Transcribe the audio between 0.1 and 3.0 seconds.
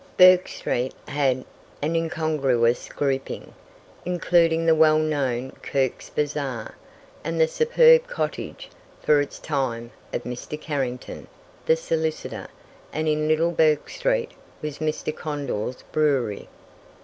Bourke street had an incongruous